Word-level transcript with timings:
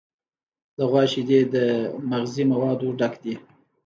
د 0.77 0.79
غوا 0.89 1.03
شیدې 1.11 1.39
د 1.53 1.55
مغذي 2.09 2.43
موادو 2.51 2.87
ډک 2.99 3.13
دي. 3.23 3.35